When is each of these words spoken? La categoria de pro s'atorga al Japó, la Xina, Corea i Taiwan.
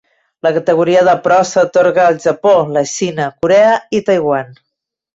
La 0.45 0.51
categoria 0.53 1.03
de 1.07 1.15
pro 1.27 1.37
s'atorga 1.51 2.07
al 2.07 2.19
Japó, 2.25 2.57
la 2.79 2.85
Xina, 2.95 3.31
Corea 3.45 3.81
i 4.01 4.07
Taiwan. 4.13 4.55